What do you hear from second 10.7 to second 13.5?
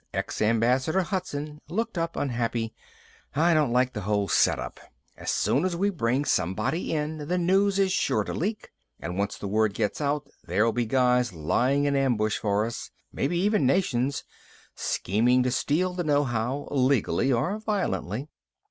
be guys lying in ambush for us maybe